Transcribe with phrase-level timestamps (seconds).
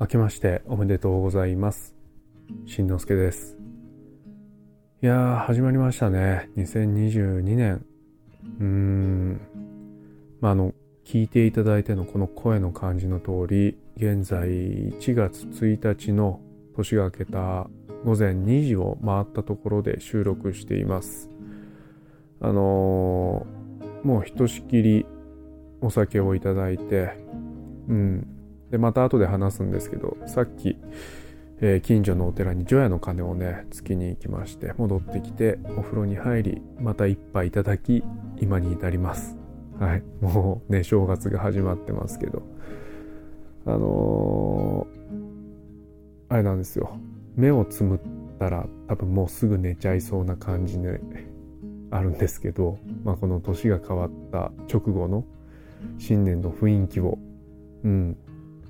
[0.00, 1.96] 明けましておめでとうございます。
[2.66, 3.58] しんのすけです。
[5.02, 6.50] いやー、始まりましたね。
[6.56, 7.84] 2022年。
[8.60, 9.40] うーん。
[10.40, 10.72] まあ、あの、
[11.04, 16.40] 聞いていただいてのこの声の感じの通り、現在1月1日の
[16.76, 17.68] 年が明けた
[18.04, 21.28] 午前2時を回ったところで収録しています。
[22.40, 25.06] あのー、もうひとしきり
[25.80, 27.16] お酒をいただいて、
[27.88, 28.37] うん。
[28.70, 30.76] で、また後で話すんですけど、さっき、
[31.60, 38.04] えー、近所のお寺に除夜の鐘をね、つきに行きまして、戻ってきて、お風呂に入り、また一杯いただき、
[38.40, 39.36] 今に至ります。
[39.78, 40.02] はい。
[40.20, 42.42] もうね、正月が始まってますけど。
[43.66, 46.98] あのー、あれなんですよ。
[47.36, 48.00] 目をつむっ
[48.38, 51.00] たら多分もうすぐ寝ちゃいそうな感じで
[51.90, 55.24] あるんですけど、まあ、この年が変わった直後の
[55.98, 57.18] 新年の雰囲気を、
[57.84, 58.16] うん、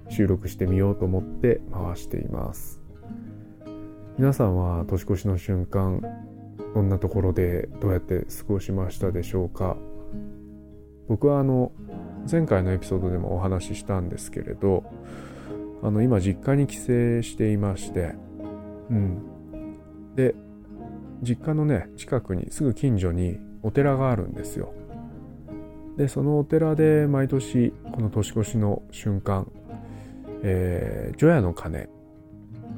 [0.09, 2.81] 収録してみようと思って回しています。
[4.17, 6.03] 皆さんは年越しの瞬間、
[6.75, 9.77] どんなところでどうやって過ごしましたでしょうか？
[11.09, 11.73] 僕はあの、
[12.31, 14.85] 前回のエピソードでもお話ししたんですけれど、
[15.83, 16.83] あの、今実家に帰省
[17.23, 18.15] していまして、
[18.91, 19.23] うん。
[20.17, 20.35] で、
[21.23, 24.73] 実家のね、近くに、すぐ近所にお寺があるんですよ。
[25.97, 29.51] でそのお寺で毎年この年越しの瞬間、
[30.43, 31.89] えー、除夜の鐘。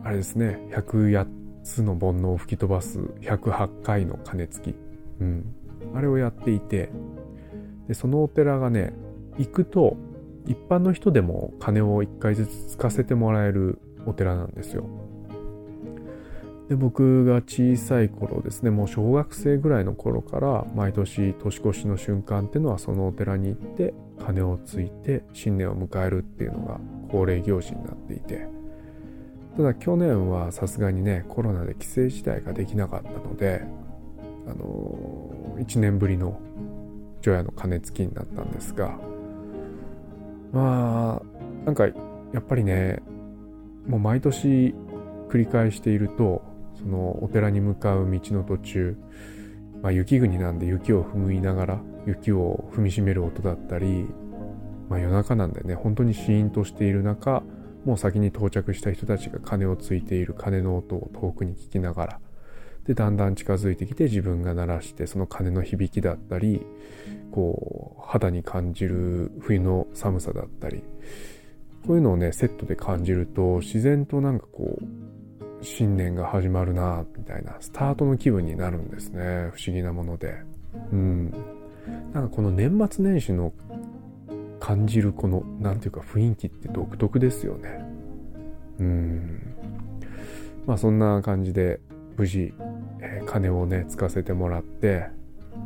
[0.05, 0.59] あれですね。
[0.71, 1.27] 108
[1.63, 4.75] つの煩悩を吹き飛ばす108回の鐘つき、
[5.21, 5.55] うん、
[5.95, 6.91] あれをやっていて。
[7.91, 8.93] でそのお寺がね
[9.37, 9.97] 行くと
[10.47, 14.87] 一般の人でも鐘を1回ずつつかせてもらえるお寺なんですよ。
[16.69, 23.93] で僕が小さい頃ですねもう小学生ぐらいの頃から毎年年越しの瞬間っていうのはそのお寺に行って
[24.25, 28.47] 鐘をついて新年を迎えるっていうのが恒例行事になっていて。
[29.57, 33.63] ただ去年はさすがにねコロナで帰省自体ができなかったので
[34.47, 36.41] あの、1年ぶりの
[37.21, 38.97] 除夜の鐘つきになったんですが
[40.53, 41.93] まあなんかや
[42.39, 43.01] っぱりね
[43.87, 44.75] もう毎年
[45.29, 46.43] 繰り返していると
[46.79, 48.97] そのお寺に向かう道の途中、
[49.83, 54.07] まあ、雪国なんで雪を踏みながら雪を踏みしめる音だったり、
[54.91, 57.43] まあ、夜中なんでね本当にシーンとしている中
[57.87, 62.21] もう先に到着した人たちが鐘をついている鐘の音を遠くに聞きながら
[62.85, 66.67] でだんだん近づいてきて自分が鳴らしてその鐘の響きだったり
[67.31, 70.83] こう肌に感じる冬の寒さだったり
[71.87, 74.85] こういうのをねセットで感じると自然となんかこう
[75.63, 79.51] 新年が始まるなみたいなスタートの気分になるんですね。
[79.55, 80.35] 不思議なもので。
[80.93, 81.33] うん。
[82.13, 83.53] なんかこの年末年始の
[84.71, 87.85] 感じるこの何ていうか雰囲気って独特ですよね
[88.79, 89.57] うん
[90.65, 91.81] まあそんな感じで
[92.17, 92.55] 無事、
[93.01, 95.09] えー、金をねつかせてもらって、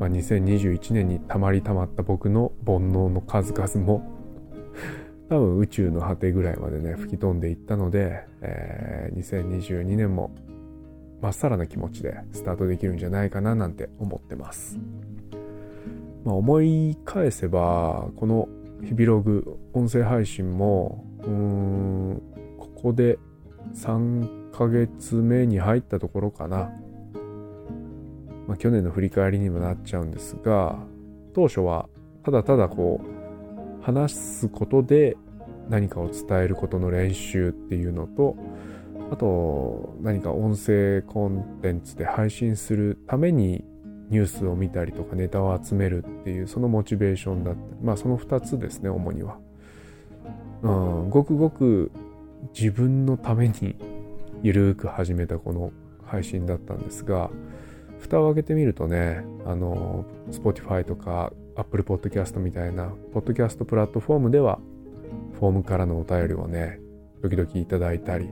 [0.00, 4.10] まあ、2021年にたまりたまった僕の煩悩の数々も
[5.28, 10.34] 多分宇宙の果てぐらいまでね、吹き飛んでいったので、えー、2022年も
[11.20, 14.78] まっさらな気持ちでスタートできるんじゃないかななんて思ってます。
[16.25, 18.48] まあ、思い返せば、この
[18.84, 22.22] 日々ログ音声配信も、うーん、
[22.59, 23.19] ここで
[23.75, 26.71] 3ヶ月目に入ったところかな。
[28.47, 30.78] まあ、去年の振り返りにもなっちゃうんですが、
[31.34, 31.89] 当初は
[32.25, 35.17] ただただこう、話すことで
[35.69, 38.37] 何かを伝えることの練習っていうのと
[39.11, 43.65] あと何か音声コンテンツで配信するために
[44.10, 49.38] ニュースを見たりとかネタを集めるっていうそのモチベーションだったまあその2つですね主には、
[50.62, 51.91] うん、ごくごく
[52.59, 53.76] 自分のために
[54.43, 55.72] ゆるく始めたこの
[56.04, 57.31] 配信だったんですが
[58.00, 64.58] 蓋を開けてみるとねあの Spotify とか Apple Podcast みたいな、ポッドキャストプラットフォームでは、
[65.38, 66.81] フォームからのお便りをね、
[67.23, 68.29] 時々いただいたり、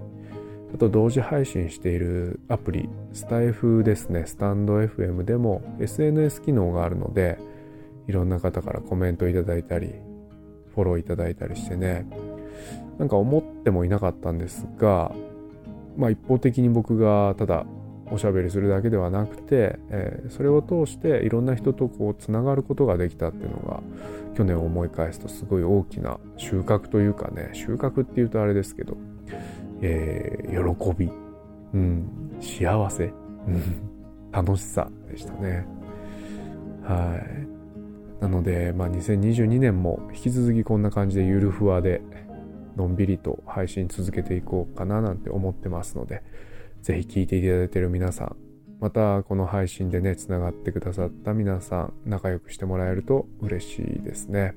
[0.75, 7.39] あと同時配信しているアプリ、スタイフですね、スタンド FM でも SNS 機能があるので、
[8.09, 9.95] いろんな方からコメントいただいたり、
[10.75, 12.07] フォローいただいたりしてね、
[12.99, 15.13] なんか思ってもいなかったんですが、
[15.97, 17.67] まあ一方的に僕がただ
[18.13, 23.83] おしゃべりするだけではなくて、えー、それを通していろんな人とこうつながることができたっていうのが
[24.37, 28.97] 去年を思い返すとすごい大きな収穫というかね収穫っていうとあれですけど、
[29.83, 31.11] えー、喜び、
[31.75, 33.13] うん、幸せ、
[34.31, 35.67] 楽しさでしたね
[36.83, 42.01] はいなので、まあ、2022年も引き続きこんな感じでゆるふわで
[42.77, 46.23] のんびりと配信続けていこうかななんて思ってますので、
[46.83, 48.37] ぜひ聞いていただいている皆さん、
[48.81, 54.55] またこの配信でね、つながってくださった皆さん、仲良くしてもらえると嬉しいですね。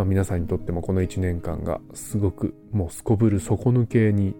[0.00, 4.34] まあ皆さんにとってもこの1年間がすごくもうすこぶる底抜けに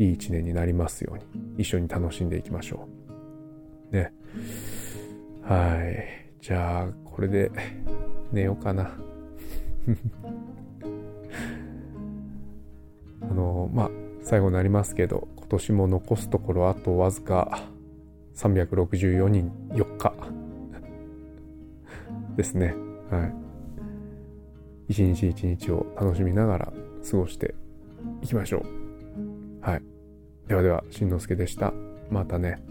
[0.00, 1.24] いい1年になりますように、
[1.58, 2.88] 一緒に楽しんでいきましょ
[3.92, 3.94] う。
[3.94, 4.12] ね。
[5.44, 6.26] はい。
[6.40, 7.52] じゃあ、これで
[8.32, 8.82] 寝ようかな。
[13.22, 13.90] あの、まあ、
[14.22, 17.70] 最後になりますけど、今年も残すところあとわずか
[18.34, 20.12] 364人4日
[22.36, 22.74] ですね。
[23.08, 23.46] はい。
[24.88, 26.72] 一日一日を楽しみながら
[27.08, 27.54] 過ごして
[28.22, 28.64] いきましょう。
[29.60, 29.82] はい。
[30.48, 31.72] ではでは、しんのすけでした。
[32.10, 32.62] またね。